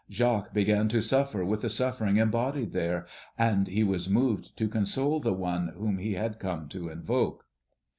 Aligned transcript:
Jacques 0.09 0.51
began 0.51 0.87
to 0.89 0.99
suffer 0.99 1.45
with 1.45 1.61
the 1.61 1.69
suffering 1.69 2.17
embodied 2.17 2.71
there, 2.73 3.05
and 3.37 3.67
he 3.67 3.83
was 3.83 4.09
moved 4.09 4.57
to 4.57 4.67
console 4.67 5.19
the 5.19 5.31
One 5.31 5.67
whom 5.77 5.99
he 5.99 6.15
had 6.15 6.39
come 6.39 6.67
to 6.69 6.89
invoke. 6.89 7.45